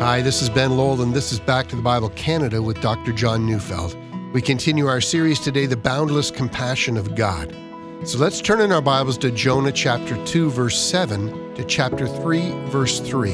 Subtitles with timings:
[0.00, 3.12] Hi, this is Ben Lowell, and this is Back to the Bible Canada with Dr.
[3.12, 3.98] John Neufeld.
[4.32, 7.54] We continue our series today, The Boundless Compassion of God.
[8.04, 12.50] So let's turn in our Bibles to Jonah chapter 2, verse 7 to chapter 3,
[12.70, 13.30] verse 3,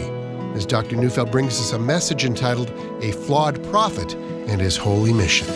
[0.57, 0.97] as Dr.
[0.97, 2.71] Neufeld brings us a message entitled
[3.01, 5.49] A Flawed Prophet and His Holy Mission.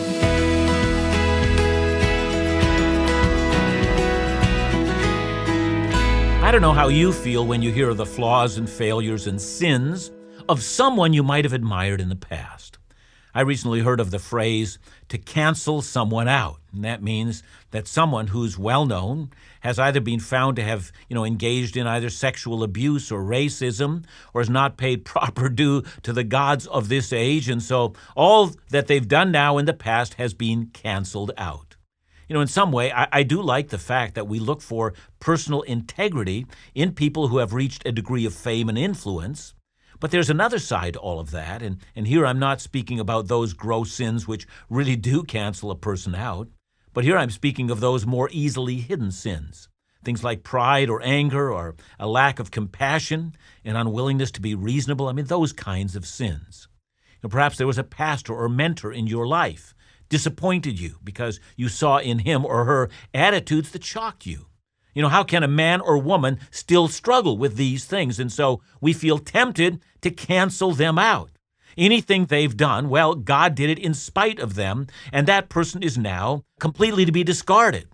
[6.41, 9.41] I don't know how you feel when you hear of the flaws and failures and
[9.41, 10.11] sins
[10.47, 12.77] of someone you might have admired in the past.
[13.33, 14.77] I recently heard of the phrase
[15.07, 16.57] to cancel someone out.
[16.73, 19.29] And that means that someone who's well known
[19.61, 24.03] has either been found to have, you know, engaged in either sexual abuse or racism
[24.33, 27.47] or has not paid proper due to the gods of this age.
[27.47, 31.77] And so all that they've done now in the past has been canceled out
[32.31, 34.93] you know, in some way, I, I, do like the fact that we look for
[35.19, 39.53] personal integrity in people who have reached a degree of fame and influence.
[40.01, 43.27] But there's another side to all of that, and, and here I'm not speaking about
[43.27, 46.47] those gross sins which really do cancel a person out,
[46.91, 49.69] but here I'm speaking of those more easily hidden sins.
[50.03, 55.07] Things like pride or anger or a lack of compassion, and unwillingness to be reasonable.
[55.07, 56.67] I mean, those kinds of sins.
[57.29, 59.75] Perhaps there was a pastor or mentor in your life
[60.09, 64.47] disappointed you because you saw in him or her attitudes that shocked you.
[64.93, 68.19] You know, how can a man or woman still struggle with these things?
[68.19, 71.31] And so we feel tempted to cancel them out.
[71.77, 75.97] Anything they've done, well, God did it in spite of them, and that person is
[75.97, 77.87] now completely to be discarded.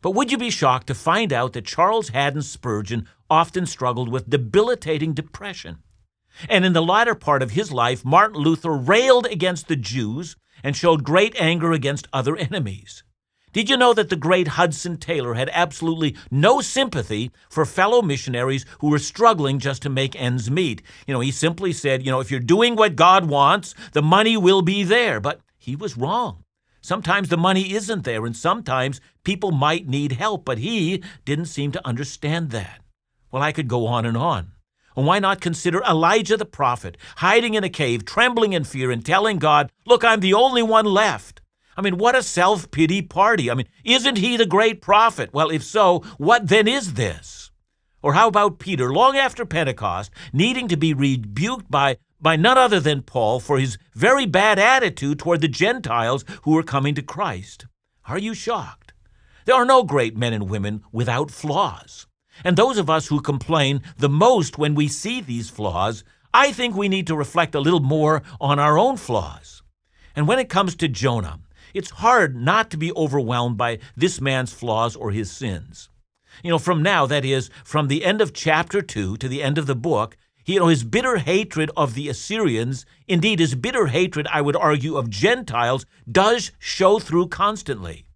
[0.00, 4.30] But would you be shocked to find out that Charles Haddon Spurgeon often struggled with
[4.30, 5.78] debilitating depression?
[6.48, 10.74] And in the latter part of his life, Martin Luther railed against the Jews and
[10.76, 13.04] showed great anger against other enemies.
[13.52, 18.64] Did you know that the great Hudson Taylor had absolutely no sympathy for fellow missionaries
[18.80, 20.80] who were struggling just to make ends meet?
[21.06, 24.38] You know, he simply said, you know, if you're doing what God wants, the money
[24.38, 25.20] will be there.
[25.20, 26.44] But he was wrong.
[26.80, 31.72] Sometimes the money isn't there, and sometimes people might need help, but he didn't seem
[31.72, 32.80] to understand that.
[33.30, 34.52] Well, I could go on and on.
[34.96, 39.04] And why not consider Elijah the prophet, hiding in a cave, trembling in fear, and
[39.04, 41.41] telling God, Look, I'm the only one left?
[41.76, 43.50] I mean, what a self pity party.
[43.50, 45.30] I mean, isn't he the great prophet?
[45.32, 47.50] Well, if so, what then is this?
[48.02, 52.80] Or how about Peter, long after Pentecost, needing to be rebuked by, by none other
[52.80, 57.66] than Paul for his very bad attitude toward the Gentiles who were coming to Christ?
[58.06, 58.92] Are you shocked?
[59.44, 62.06] There are no great men and women without flaws.
[62.44, 66.02] And those of us who complain the most when we see these flaws,
[66.34, 69.62] I think we need to reflect a little more on our own flaws.
[70.16, 71.38] And when it comes to Jonah,
[71.74, 75.88] it's hard not to be overwhelmed by this man's flaws or his sins.
[76.42, 79.58] You know, from now, that is, from the end of chapter 2 to the end
[79.58, 84.26] of the book, you know, his bitter hatred of the Assyrians, indeed his bitter hatred,
[84.32, 88.06] I would argue, of Gentiles, does show through constantly.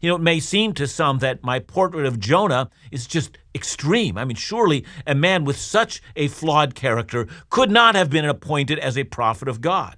[0.00, 4.18] You know, it may seem to some that my portrait of Jonah is just extreme.
[4.18, 8.78] I mean, surely a man with such a flawed character could not have been appointed
[8.78, 9.96] as a prophet of God.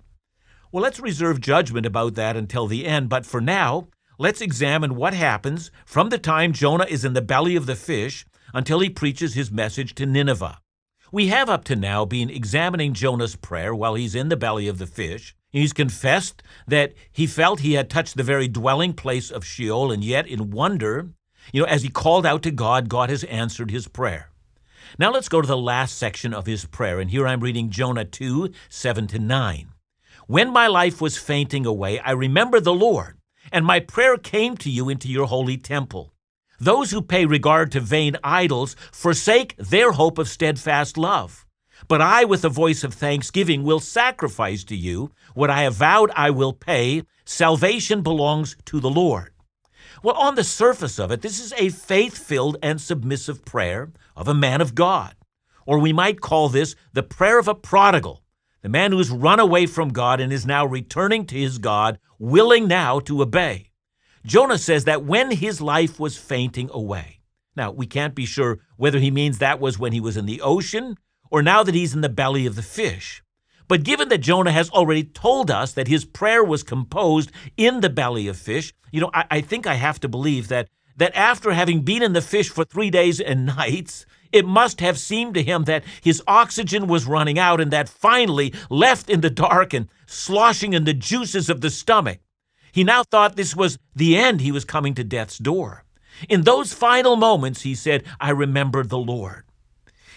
[0.70, 5.14] Well, let's reserve judgment about that until the end, but for now, let's examine what
[5.14, 9.34] happens from the time Jonah is in the belly of the fish until he preaches
[9.34, 10.60] his message to Nineveh.
[11.10, 14.78] We have up to now been examining Jonah's prayer while he's in the belly of
[14.78, 19.46] the fish, He's confessed that he felt he had touched the very dwelling place of
[19.46, 21.08] Sheol, and yet, in wonder,
[21.52, 24.30] you know, as he called out to God, God has answered his prayer.
[24.98, 28.04] Now let's go to the last section of his prayer, and here I'm reading Jonah
[28.04, 29.68] 2 7 to 9.
[30.28, 33.16] When my life was fainting away, I remembered the Lord,
[33.50, 36.12] and my prayer came to you into your holy temple.
[36.60, 41.46] Those who pay regard to vain idols forsake their hope of steadfast love.
[41.88, 46.10] But I, with a voice of thanksgiving, will sacrifice to you what I have vowed
[46.14, 47.04] I will pay.
[47.24, 49.32] Salvation belongs to the Lord.
[50.02, 54.28] Well, on the surface of it, this is a faith filled and submissive prayer of
[54.28, 55.14] a man of God.
[55.64, 58.22] Or we might call this the prayer of a prodigal,
[58.62, 61.98] the man who has run away from God and is now returning to his God,
[62.18, 63.70] willing now to obey.
[64.26, 67.20] Jonah says that when his life was fainting away.
[67.56, 70.40] Now, we can't be sure whether he means that was when he was in the
[70.40, 70.96] ocean
[71.30, 73.22] or now that he's in the belly of the fish.
[73.68, 77.90] But given that Jonah has already told us that his prayer was composed in the
[77.90, 81.52] belly of fish, you know, I, I, think I have to believe that that after
[81.52, 85.42] having been in the fish for three days and nights, it must have seemed to
[85.42, 89.88] him that his oxygen was running out and that finally, left in the dark and
[90.06, 92.20] sloshing in the juices of the stomach,
[92.72, 94.40] he now thought this was the end.
[94.40, 95.84] He was coming to death's door.
[96.28, 99.44] In those final moments, he said, I remember the Lord.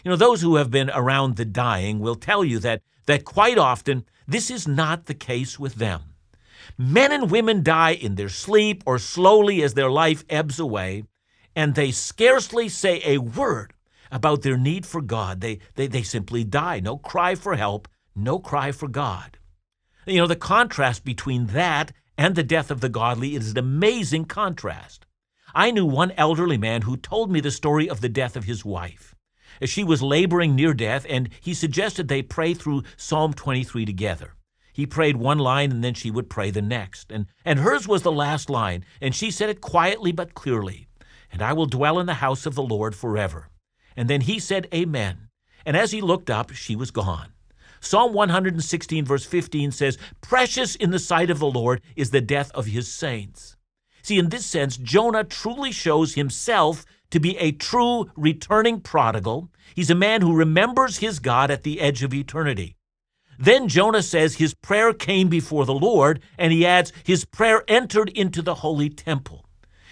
[0.03, 3.57] You know, those who have been around the dying will tell you that, that quite
[3.57, 6.01] often this is not the case with them.
[6.77, 11.03] Men and women die in their sleep or slowly as their life ebbs away,
[11.55, 13.73] and they scarcely say a word
[14.11, 15.41] about their need for God.
[15.41, 16.79] They, they, they simply die.
[16.79, 19.37] No cry for help, no cry for God.
[20.05, 24.25] You know, the contrast between that and the death of the godly is an amazing
[24.25, 25.05] contrast.
[25.53, 28.65] I knew one elderly man who told me the story of the death of his
[28.65, 29.15] wife.
[29.63, 34.35] She was laboring near death, and he suggested they pray through Psalm 23 together.
[34.73, 37.11] He prayed one line, and then she would pray the next.
[37.11, 40.87] And, and hers was the last line, and she said it quietly but clearly
[41.31, 43.49] And I will dwell in the house of the Lord forever.
[43.95, 45.29] And then he said, Amen.
[45.65, 47.33] And as he looked up, she was gone.
[47.79, 52.51] Psalm 116, verse 15 says, Precious in the sight of the Lord is the death
[52.51, 53.57] of his saints.
[54.03, 59.49] See, in this sense, Jonah truly shows himself to be a true returning prodigal.
[59.75, 62.75] He's a man who remembers his God at the edge of eternity.
[63.37, 68.09] Then Jonah says his prayer came before the Lord, and he adds, his prayer entered
[68.09, 69.45] into the holy temple.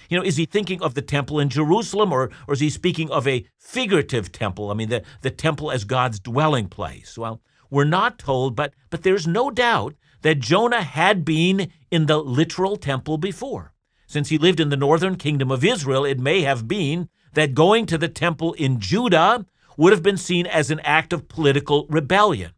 [0.10, 3.10] You know, is he thinking of the temple in Jerusalem, or, or is he speaking
[3.12, 4.72] of a figurative temple?
[4.72, 7.18] I mean, the, the temple as God's dwelling place.
[7.18, 12.18] Well, we're not told, but, but there's no doubt that Jonah had been in the
[12.18, 13.74] literal temple before.
[14.08, 17.86] Since he lived in the northern kingdom of Israel, it may have been that going
[17.86, 19.46] to the temple in Judah
[19.78, 22.52] would have been seen as an act of political rebellion.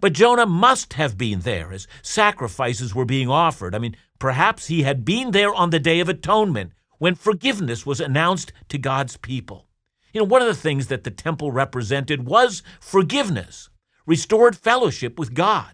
[0.00, 3.74] But Jonah must have been there as sacrifices were being offered.
[3.74, 8.00] I mean, perhaps he had been there on the Day of Atonement when forgiveness was
[8.00, 9.66] announced to God's people.
[10.12, 13.70] You know, one of the things that the temple represented was forgiveness,
[14.06, 15.72] restored fellowship with God.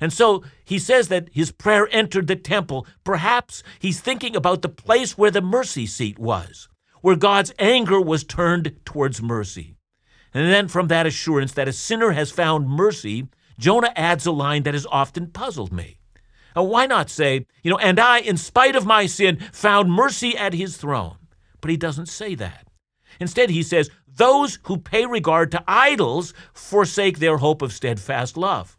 [0.00, 2.86] And so he says that his prayer entered the temple.
[3.04, 6.66] Perhaps he's thinking about the place where the mercy seat was,
[7.02, 9.76] where God's anger was turned towards mercy.
[10.32, 13.28] And then from that assurance that a sinner has found mercy,
[13.58, 15.99] Jonah adds a line that has often puzzled me.
[16.54, 20.36] Now, why not say, you know, and I, in spite of my sin, found mercy
[20.36, 21.16] at his throne?
[21.60, 22.66] But he doesn't say that.
[23.20, 28.76] Instead, he says, those who pay regard to idols forsake their hope of steadfast love.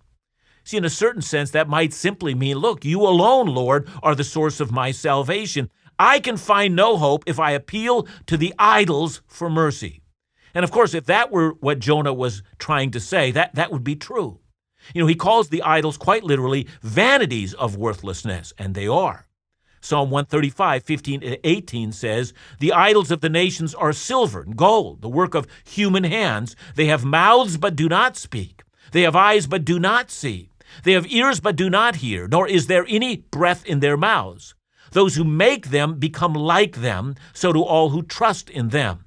[0.63, 4.23] See, in a certain sense, that might simply mean look, you alone, Lord, are the
[4.23, 5.69] source of my salvation.
[5.97, 10.01] I can find no hope if I appeal to the idols for mercy.
[10.53, 13.83] And of course, if that were what Jonah was trying to say, that, that would
[13.83, 14.39] be true.
[14.93, 19.27] You know, he calls the idols quite literally vanities of worthlessness, and they are.
[19.83, 25.01] Psalm 135, 15 to 18 says, The idols of the nations are silver and gold,
[25.01, 26.55] the work of human hands.
[26.75, 28.61] They have mouths but do not speak.
[28.91, 30.51] They have eyes but do not see.
[30.83, 34.53] They have ears but do not hear, nor is there any breath in their mouths.
[34.91, 39.05] Those who make them become like them, so do all who trust in them.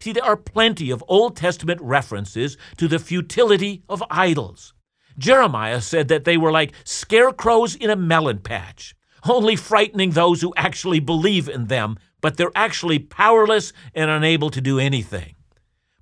[0.00, 4.74] See, there are plenty of Old Testament references to the futility of idols.
[5.18, 8.94] Jeremiah said that they were like scarecrows in a melon patch,
[9.28, 14.60] only frightening those who actually believe in them, but they're actually powerless and unable to
[14.60, 15.34] do anything.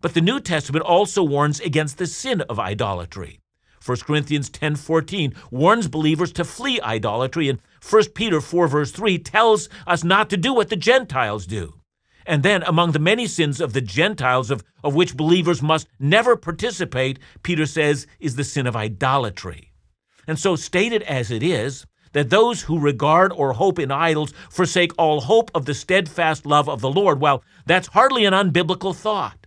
[0.02, 3.40] But the New Testament also warns against the sin of idolatry.
[3.84, 9.68] 1 Corinthians 10:14 warns believers to flee idolatry and 1 Peter 4 verse 3 tells
[9.86, 11.80] us not to do what the Gentiles do.
[12.26, 16.36] And then among the many sins of the Gentiles of, of which believers must never
[16.36, 19.72] participate, Peter says is the sin of idolatry.
[20.26, 24.92] And so stated as it is, that those who regard or hope in idols forsake
[24.96, 27.20] all hope of the steadfast love of the Lord.
[27.20, 29.46] Well, that's hardly an unbiblical thought.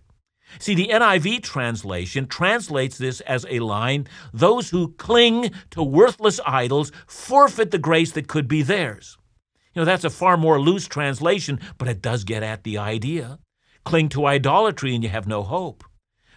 [0.59, 6.91] See, the NIV translation translates this as a line those who cling to worthless idols
[7.07, 9.17] forfeit the grace that could be theirs.
[9.85, 13.39] That's a far more loose translation, but it does get at the idea.
[13.85, 15.83] Cling to idolatry and you have no hope.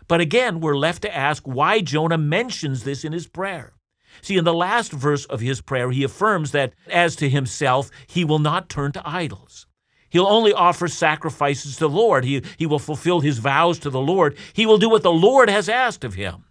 [0.08, 3.75] But again, we're left to ask why Jonah mentions this in his prayer.
[4.20, 8.25] See, in the last verse of his prayer, he affirms that as to himself, he
[8.25, 9.66] will not turn to idols.
[10.11, 12.25] He'll only offer sacrifices to the Lord.
[12.25, 14.37] He, he will fulfill his vows to the Lord.
[14.52, 16.44] He will do what the Lord has asked of him.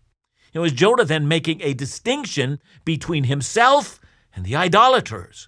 [0.52, 4.00] You know, is Jonah then making a distinction between himself
[4.36, 5.48] and the idolaters?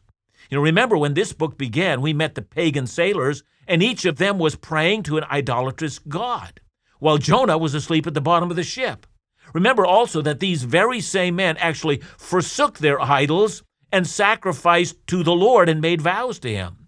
[0.53, 4.17] You know, remember when this book began, we met the pagan sailors, and each of
[4.17, 6.61] them was praying to an idolatrous god,
[6.99, 9.07] while Jonah was asleep at the bottom of the ship.
[9.51, 15.33] Remember also that these very same men actually forsook their idols and sacrificed to the
[15.33, 16.87] Lord and made vows to him.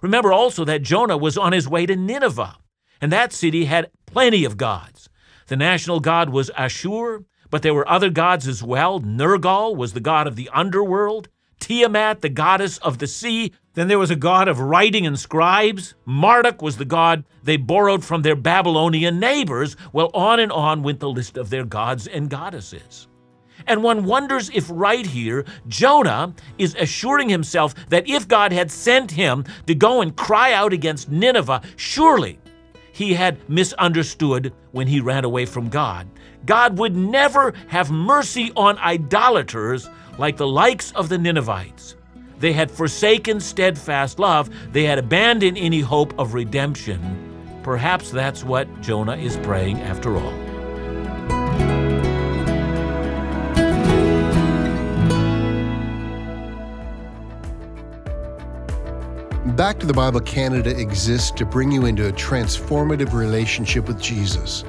[0.00, 2.56] Remember also that Jonah was on his way to Nineveh,
[2.98, 5.10] and that city had plenty of gods.
[5.48, 9.00] The national god was Ashur, but there were other gods as well.
[9.00, 11.28] Nergal was the god of the underworld.
[11.62, 15.94] Tiamat, the goddess of the sea, Then there was a god of writing and scribes.
[16.04, 19.76] Marduk was the god they borrowed from their Babylonian neighbors.
[19.92, 23.06] Well, on and on went the list of their gods and goddesses.
[23.66, 29.12] And one wonders if right here, Jonah is assuring himself that if God had sent
[29.12, 32.40] him to go and cry out against Nineveh, surely
[32.92, 36.08] he had misunderstood when he ran away from God.
[36.44, 39.88] God would never have mercy on idolaters
[40.18, 41.96] like the likes of the Ninevites.
[42.38, 47.60] They had forsaken steadfast love, they had abandoned any hope of redemption.
[47.62, 50.32] Perhaps that's what Jonah is praying after all.
[59.56, 64.64] Back to the Bible Canada exists to bring you into a transformative relationship with Jesus.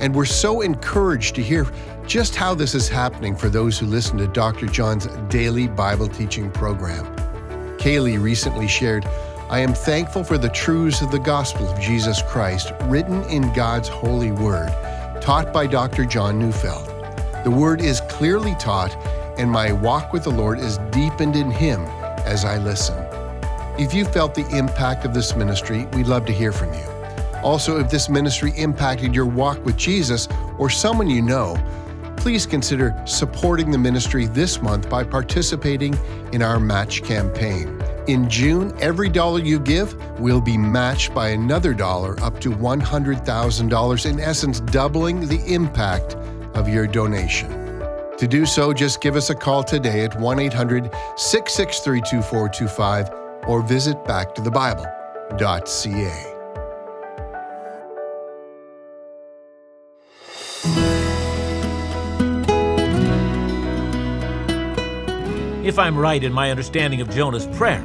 [0.00, 1.66] And we're so encouraged to hear
[2.06, 4.66] just how this is happening for those who listen to Dr.
[4.66, 7.04] John's daily Bible teaching program.
[7.78, 9.06] Kaylee recently shared,
[9.48, 13.88] I am thankful for the truths of the gospel of Jesus Christ written in God's
[13.88, 14.68] holy word,
[15.20, 16.04] taught by Dr.
[16.04, 16.86] John Neufeld.
[17.44, 18.96] The word is clearly taught,
[19.38, 21.80] and my walk with the Lord is deepened in Him
[22.26, 22.96] as I listen.
[23.78, 26.95] If you felt the impact of this ministry, we'd love to hear from you.
[27.42, 30.28] Also, if this ministry impacted your walk with Jesus
[30.58, 31.56] or someone you know,
[32.16, 35.96] please consider supporting the ministry this month by participating
[36.32, 37.80] in our match campaign.
[38.08, 44.10] In June, every dollar you give will be matched by another dollar up to $100,000,
[44.10, 46.16] in essence, doubling the impact
[46.54, 47.50] of your donation.
[48.18, 53.10] To do so, just give us a call today at 1 800 663 2425
[53.46, 56.35] or visit backtothebible.ca.
[65.66, 67.84] If I'm right in my understanding of Jonah's prayer,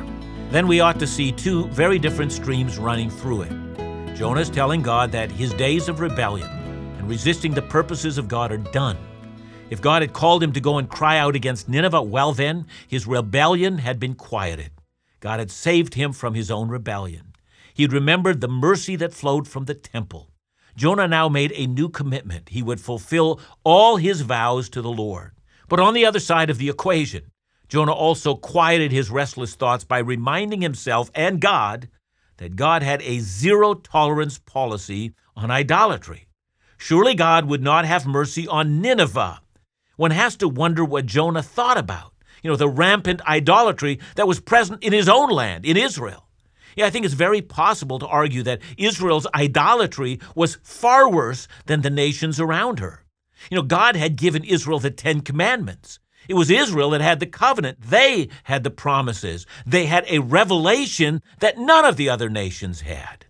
[0.52, 4.16] then we ought to see two very different streams running through it.
[4.16, 6.48] Jonah is telling God that his days of rebellion
[7.00, 9.00] and resisting the purposes of God are done.
[9.72, 13.08] If God had called him to go and cry out against Nineveh, well, then his
[13.08, 14.70] rebellion had been quieted.
[15.20, 17.34] God had saved him from his own rebellion.
[17.74, 20.30] He had remembered the mercy that flowed from the temple.
[20.76, 22.50] Jonah now made a new commitment.
[22.50, 25.32] He would fulfill all his vows to the Lord.
[25.68, 27.31] But on the other side of the equation,
[27.72, 31.90] Jonah also quieted his restless thoughts by reminding himself and God
[32.38, 36.28] that God had a zero tolerance policy on idolatry.
[36.78, 39.42] Surely God would not have mercy on Nineveh.
[39.96, 42.12] One has to wonder what Jonah thought about
[42.42, 46.28] you know, the rampant idolatry that was present in his own land, in Israel.
[46.76, 51.82] Yeah, I think it's very possible to argue that Israel's idolatry was far worse than
[51.82, 53.06] the nations around her.
[53.50, 56.00] You know, God had given Israel the Ten Commandments.
[56.28, 57.82] It was Israel that had the covenant.
[57.82, 59.46] They had the promises.
[59.66, 63.26] They had a revelation that none of the other nations had.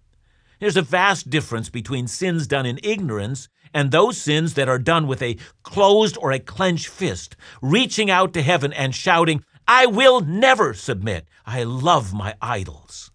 [0.60, 5.08] There's a vast difference between sins done in ignorance and those sins that are done
[5.08, 10.22] with a closed or a clenched fist, reaching out to heaven and shouting, I will
[10.22, 11.26] never submit.
[11.46, 13.12] I love my idols.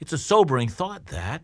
[0.00, 1.42] It's a sobering thought, that.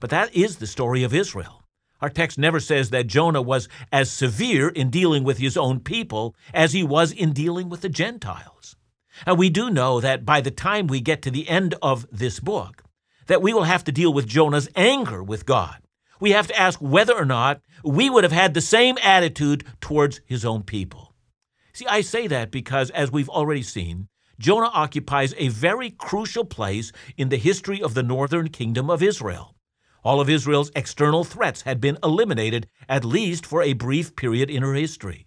[0.00, 1.61] But that is the story of Israel.
[2.02, 6.34] Our text never says that Jonah was as severe in dealing with his own people
[6.52, 8.76] as he was in dealing with the Gentiles.
[9.24, 12.40] And we do know that by the time we get to the end of this
[12.40, 12.82] book,
[13.28, 15.82] that we will have to deal with Jonah's anger with God
[16.22, 20.20] we have to ask whether or not we would have had the same attitude towards
[20.24, 21.12] his own people.
[21.72, 24.06] See, I say that because, as we've already seen,
[24.38, 29.56] Jonah occupies a very crucial place in the history of the northern kingdom of Israel.
[30.04, 34.62] All of Israel's external threats had been eliminated, at least for a brief period in
[34.62, 35.26] her history.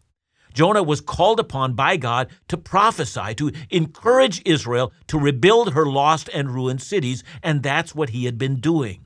[0.54, 6.30] Jonah was called upon by God to prophesy, to encourage Israel to rebuild her lost
[6.34, 9.06] and ruined cities, and that's what he had been doing.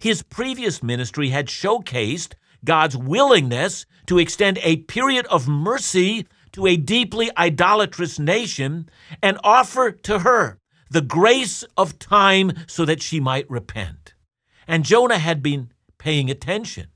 [0.00, 6.76] His previous ministry had showcased God's willingness to extend a period of mercy to a
[6.76, 8.88] deeply idolatrous nation
[9.22, 10.58] and offer to her
[10.90, 14.01] the grace of time so that she might repent.
[14.66, 16.88] And Jonah had been paying attention.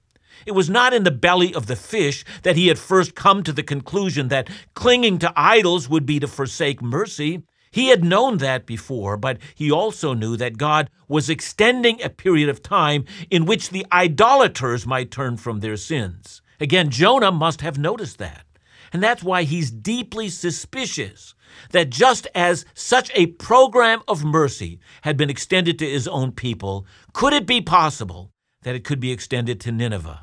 [0.45, 3.53] It was not in the belly of the fish that he had first come to
[3.53, 7.43] the conclusion that clinging to idols would be to forsake mercy.
[7.71, 12.49] He had known that before, but he also knew that God was extending a period
[12.49, 16.43] of time in which the idolaters might turn from their sins.
[16.61, 18.45] Again, Jonah must have noticed that.
[18.93, 21.35] And that's why he's deeply suspicious
[21.71, 26.87] that just as such a program of mercy had been extended to his own people,
[27.13, 28.31] could it be possible
[28.63, 30.23] that it could be extended to Nineveh?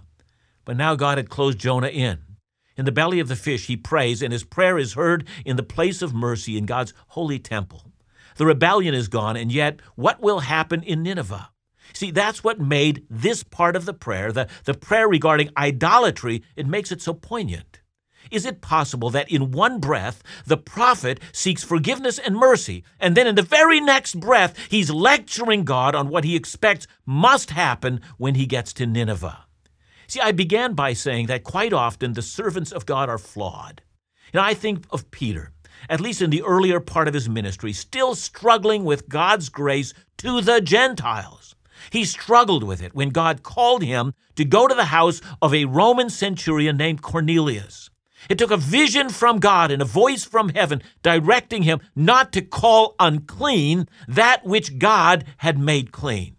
[0.66, 2.20] But now God had closed Jonah in.
[2.76, 5.64] In the belly of the fish, he prays, and his prayer is heard in the
[5.64, 7.92] place of mercy in God's holy temple.
[8.38, 11.50] The rebellion is gone, and yet what will happen in Nineveh?
[11.94, 16.66] See, that's what made this part of the prayer, the, the prayer regarding idolatry, it
[16.66, 17.82] makes it so poignant.
[18.34, 23.28] Is it possible that in one breath the prophet seeks forgiveness and mercy, and then
[23.28, 28.34] in the very next breath he's lecturing God on what he expects must happen when
[28.34, 29.46] he gets to Nineveh?
[30.08, 33.84] See, I began by saying that quite often the servants of God are flawed.
[34.34, 35.52] And I think of Peter,
[35.88, 40.42] at least in the earlier part of his ministry, still struggling with God's grace to
[40.42, 41.54] the Gentiles.
[41.92, 45.66] He struggled with it when God called him to go to the house of a
[45.66, 47.92] Roman centurion named Cornelius.
[48.30, 52.42] It took a vision from God and a voice from heaven directing him not to
[52.42, 56.38] call unclean that which God had made clean.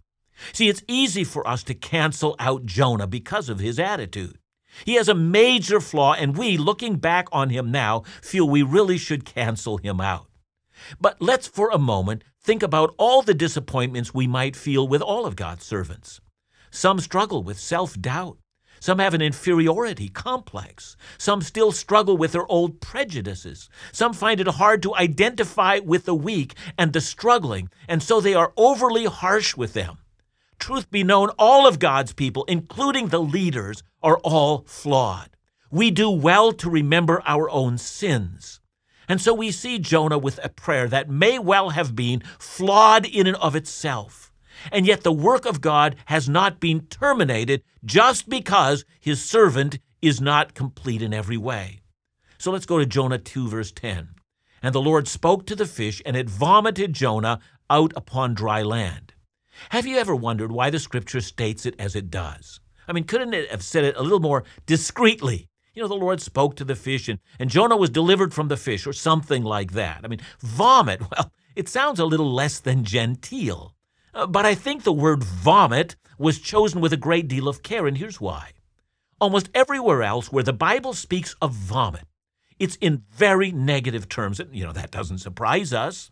[0.53, 4.37] See, it's easy for us to cancel out Jonah because of his attitude.
[4.83, 8.97] He has a major flaw, and we, looking back on him now, feel we really
[8.97, 10.27] should cancel him out.
[10.99, 15.25] But let's for a moment think about all the disappointments we might feel with all
[15.25, 16.19] of God's servants.
[16.69, 18.37] Some struggle with self doubt.
[18.85, 20.95] Some have an inferiority complex.
[21.17, 23.67] Some still struggle with their old prejudices.
[23.91, 28.35] Some find it hard to identify with the weak and the struggling, and so they
[28.35, 29.97] are overly harsh with them.
[30.59, 35.31] Truth be known, all of God's people, including the leaders, are all flawed.
[35.71, 38.61] We do well to remember our own sins.
[39.09, 43.25] And so we see Jonah with a prayer that may well have been flawed in
[43.25, 44.31] and of itself.
[44.71, 50.21] And yet the work of God has not been terminated just because his servant is
[50.21, 51.81] not complete in every way.
[52.37, 54.09] So let's go to Jonah 2, verse 10.
[54.61, 59.13] And the Lord spoke to the fish, and it vomited Jonah out upon dry land.
[59.69, 62.59] Have you ever wondered why the scripture states it as it does?
[62.87, 65.47] I mean, couldn't it have said it a little more discreetly?
[65.73, 68.57] You know, the Lord spoke to the fish, and, and Jonah was delivered from the
[68.57, 70.01] fish, or something like that.
[70.03, 73.74] I mean, vomit, well, it sounds a little less than genteel.
[74.15, 77.85] Uh, but I think the word vomit was chosen with a great deal of care,
[77.85, 78.51] and here's why.
[79.19, 82.07] Almost everywhere else where the Bible speaks of vomit,
[82.57, 84.39] it's in very negative terms.
[84.51, 86.11] You know, that doesn't surprise us.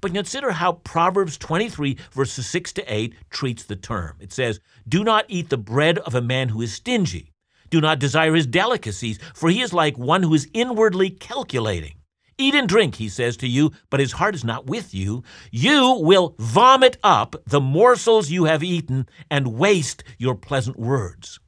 [0.00, 4.16] But consider how Proverbs 23, verses 6 to 8, treats the term.
[4.18, 7.32] It says, Do not eat the bread of a man who is stingy.
[7.70, 11.96] Do not desire his delicacies, for he is like one who is inwardly calculating.
[12.36, 15.22] Eat and drink, he says to you, but his heart is not with you.
[15.52, 21.38] You will vomit up the morsels you have eaten and waste your pleasant words.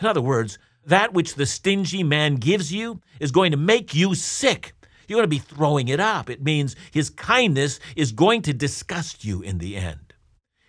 [0.00, 4.14] In other words, that which the stingy man gives you is going to make you
[4.14, 4.72] sick.
[5.08, 6.30] You're going to be throwing it up.
[6.30, 10.14] It means his kindness is going to disgust you in the end.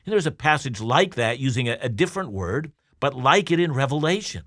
[0.06, 3.74] And there's a passage like that using a, a different word, but like it in
[3.74, 4.44] Revelation.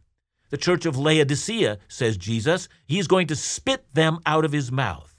[0.51, 5.10] The church of Laodicea, says Jesus, he's going to spit them out of his mouth.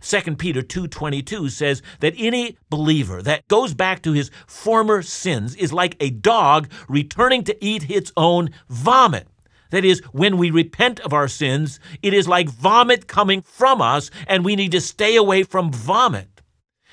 [0.00, 5.72] 2 Peter 2:22 says that any believer that goes back to his former sins is
[5.72, 9.28] like a dog returning to eat its own vomit.
[9.70, 14.10] That is, when we repent of our sins, it is like vomit coming from us,
[14.26, 16.42] and we need to stay away from vomit.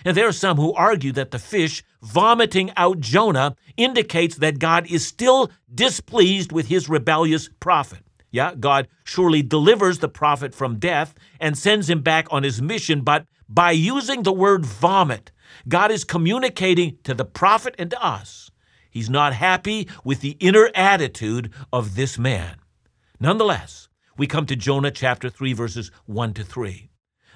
[0.06, 4.90] And there are some who argue that the fish vomiting out Jonah indicates that God
[4.90, 8.00] is still displeased with his rebellious prophet.
[8.32, 13.02] Yeah, God surely delivers the prophet from death and sends him back on his mission,
[13.02, 15.32] but by using the word vomit,
[15.68, 18.52] God is communicating to the prophet and to us.
[18.92, 22.58] He's not happy with the inner attitude of this man.
[23.20, 26.90] Nonetheless, we come to Jonah chapter 3, verses 1 to 3.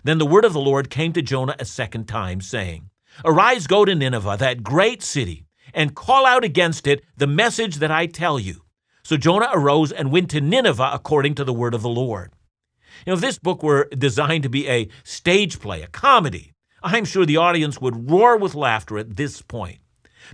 [0.03, 2.89] Then the word of the Lord came to Jonah a second time, saying,
[3.23, 7.91] Arise, go to Nineveh, that great city, and call out against it the message that
[7.91, 8.62] I tell you.
[9.03, 12.31] So Jonah arose and went to Nineveh according to the word of the Lord.
[13.05, 17.05] You know, if this book were designed to be a stage play, a comedy, I'm
[17.05, 19.79] sure the audience would roar with laughter at this point.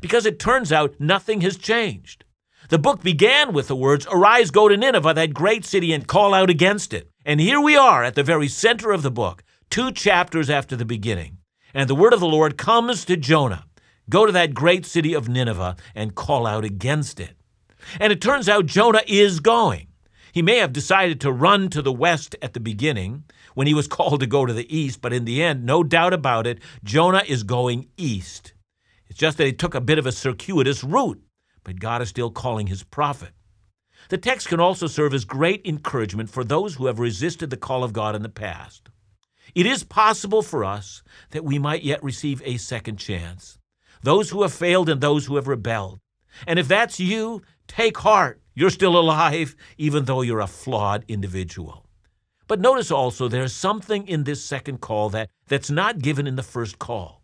[0.01, 2.25] Because it turns out nothing has changed.
[2.69, 6.33] The book began with the words, Arise, go to Nineveh, that great city, and call
[6.33, 7.09] out against it.
[7.25, 10.85] And here we are at the very center of the book, two chapters after the
[10.85, 11.37] beginning.
[11.73, 13.65] And the word of the Lord comes to Jonah
[14.09, 17.35] Go to that great city of Nineveh and call out against it.
[17.99, 19.87] And it turns out Jonah is going.
[20.31, 23.23] He may have decided to run to the west at the beginning
[23.55, 26.13] when he was called to go to the east, but in the end, no doubt
[26.13, 28.53] about it, Jonah is going east.
[29.07, 31.21] It's just that he took a bit of a circuitous route,
[31.63, 33.31] but God is still calling his prophet.
[34.09, 37.83] The text can also serve as great encouragement for those who have resisted the call
[37.83, 38.89] of God in the past.
[39.55, 43.57] It is possible for us that we might yet receive a second chance.
[44.01, 45.99] Those who have failed and those who have rebelled.
[46.47, 48.41] And if that's you, Take heart.
[48.55, 51.85] You're still alive, even though you're a flawed individual.
[52.47, 56.43] But notice also there's something in this second call that, that's not given in the
[56.43, 57.21] first call.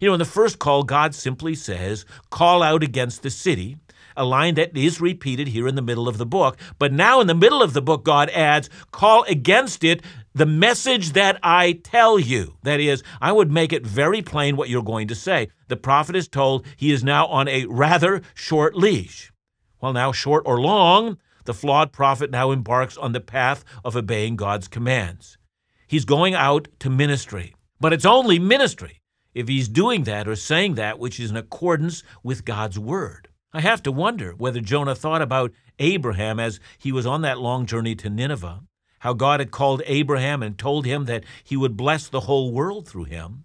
[0.00, 3.76] You know, in the first call, God simply says, call out against the city,
[4.16, 6.56] a line that is repeated here in the middle of the book.
[6.78, 11.12] But now in the middle of the book, God adds, call against it the message
[11.12, 12.54] that I tell you.
[12.62, 15.48] That is, I would make it very plain what you're going to say.
[15.66, 19.32] The prophet is told he is now on a rather short leash.
[19.80, 24.36] Well, now, short or long, the flawed prophet now embarks on the path of obeying
[24.36, 25.38] God's commands.
[25.86, 29.00] He's going out to ministry, but it's only ministry
[29.34, 33.28] if he's doing that or saying that which is in accordance with God's word.
[33.52, 37.64] I have to wonder whether Jonah thought about Abraham as he was on that long
[37.64, 38.62] journey to Nineveh,
[38.98, 42.86] how God had called Abraham and told him that he would bless the whole world
[42.86, 43.44] through him.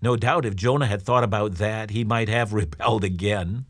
[0.00, 3.66] No doubt if Jonah had thought about that, he might have rebelled again.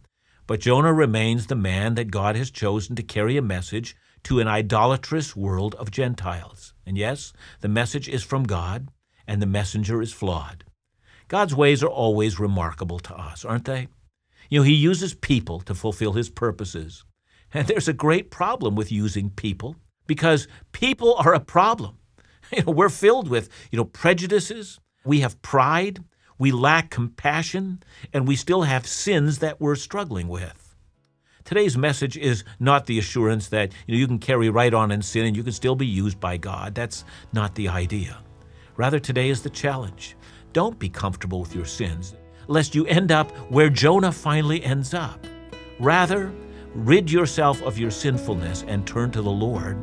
[0.46, 4.48] But Jonah remains the man that God has chosen to carry a message to an
[4.48, 6.74] idolatrous world of Gentiles.
[6.85, 8.88] And yes, the message is from God,
[9.26, 10.64] and the messenger is flawed.
[11.28, 13.88] God's ways are always remarkable to us, aren't they?
[14.50, 17.04] You know, He uses people to fulfill His purposes.
[17.52, 19.76] And there's a great problem with using people
[20.07, 21.98] because people are a problem.
[22.54, 26.04] You know, we're filled with, you know, prejudices, we have pride,
[26.44, 30.76] we lack compassion, and we still have sins that we're struggling with.
[31.42, 35.00] Today's message is not the assurance that you, know, you can carry right on in
[35.00, 36.74] sin and you can still be used by God.
[36.74, 37.02] That's
[37.33, 38.18] not the idea.
[38.76, 40.16] Rather, today is the challenge.
[40.52, 42.14] Don't be comfortable with your sins,
[42.46, 45.26] lest you end up where Jonah finally ends up.
[45.80, 46.30] Rather,
[46.74, 49.78] rid yourself of your sinfulness and turn to the Lord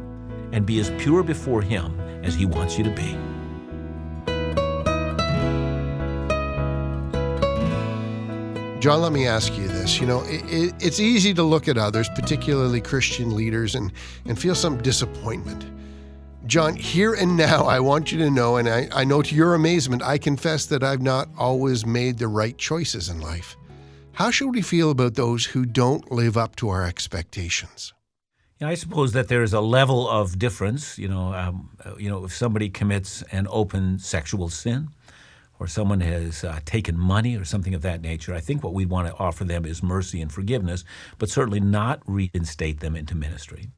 [0.51, 3.17] and be as pure before Him as He wants you to be.
[8.81, 10.01] John, let me ask you this.
[10.01, 13.91] You know, it, it, it's easy to look at others, particularly Christian leaders, and,
[14.25, 15.67] and feel some disappointment.
[16.47, 19.53] John, here and now, I want you to know, and I, I know to your
[19.53, 23.55] amazement, I confess that I've not always made the right choices in life.
[24.13, 27.93] How should we feel about those who don't live up to our expectations?
[28.63, 30.97] I suppose that there is a level of difference.
[30.97, 34.89] You know, um, you know, if somebody commits an open sexual sin,
[35.61, 38.83] or someone has uh, taken money or something of that nature, I think what we
[38.83, 40.83] want to offer them is mercy and forgiveness,
[41.19, 43.69] but certainly not reinstate them into ministry.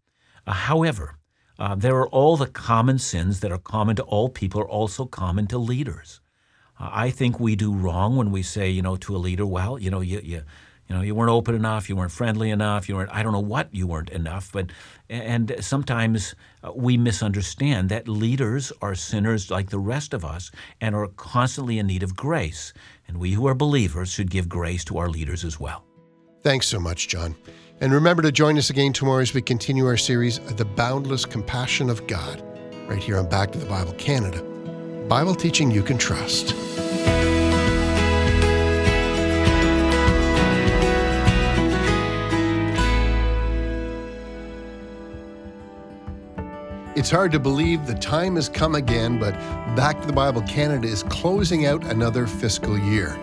[0.48, 1.18] Uh, however,
[1.60, 5.06] uh, there are all the common sins that are common to all people are also
[5.06, 6.22] common to leaders.
[6.80, 9.78] Uh, I think we do wrong when we say, you know, to a leader, well,
[9.78, 10.44] you know, you, you
[10.88, 13.40] you know, you weren't open enough, you weren't friendly enough, you weren't, I don't know
[13.40, 14.52] what you weren't enough.
[14.52, 14.68] But,
[15.10, 20.96] and sometimes uh, we misunderstand that leaders are sinners like the rest of us and
[20.96, 22.74] are constantly in need of grace.
[23.08, 25.86] And we who are believers should give grace to our leaders as well.
[26.42, 27.36] Thanks so much, John.
[27.80, 31.90] And remember to join us again tomorrow as we continue our series, The Boundless Compassion
[31.90, 32.44] of God,
[32.88, 34.42] right here on Back to the Bible Canada.
[35.08, 36.54] Bible teaching you can trust.
[46.96, 49.34] It's hard to believe the time has come again, but
[49.76, 53.20] Back to the Bible Canada is closing out another fiscal year.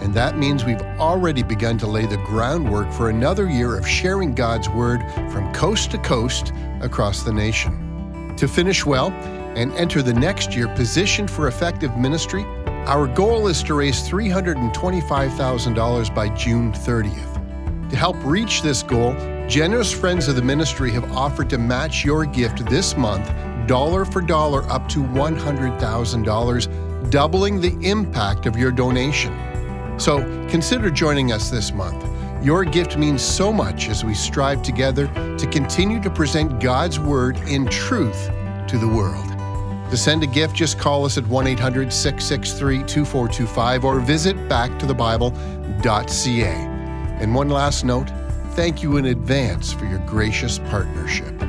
[0.00, 4.34] And that means we've already begun to lay the groundwork for another year of sharing
[4.34, 8.34] God's Word from coast to coast across the nation.
[8.36, 9.12] To finish well
[9.54, 12.42] and enter the next year positioned for effective ministry,
[12.88, 17.31] our goal is to raise $325,000 by June 30th.
[17.92, 19.14] To help reach this goal,
[19.52, 23.30] Generous friends of the ministry have offered to match your gift this month,
[23.66, 29.38] dollar for dollar, up to $100,000, doubling the impact of your donation.
[29.98, 32.02] So consider joining us this month.
[32.42, 37.36] Your gift means so much as we strive together to continue to present God's Word
[37.46, 38.30] in truth
[38.68, 39.28] to the world.
[39.90, 46.71] To send a gift, just call us at 1 800 663 2425 or visit backtothebible.ca.
[47.22, 48.10] And one last note
[48.50, 51.41] thank you in advance for your gracious partnership.